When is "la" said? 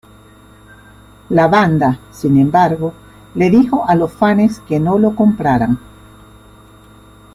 1.29-1.47